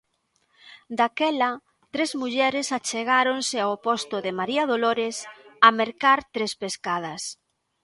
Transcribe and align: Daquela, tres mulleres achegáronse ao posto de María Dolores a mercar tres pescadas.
Daquela, 0.99 1.51
tres 1.93 2.11
mulleres 2.21 2.67
achegáronse 2.77 3.57
ao 3.61 3.73
posto 3.87 4.15
de 4.25 4.31
María 4.39 4.63
Dolores 4.71 5.15
a 5.67 5.69
mercar 5.79 6.19
tres 6.35 6.51
pescadas. 6.63 7.21